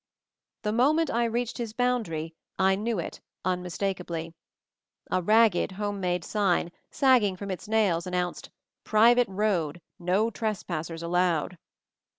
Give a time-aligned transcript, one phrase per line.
[0.63, 4.33] The moment I reached his boundary I knew it, unmistakably.
[5.11, 8.49] A ragged, home made sign, sagging from its nails, announced
[8.83, 9.79] "Private Road.
[9.99, 11.59] No trespassers allowed."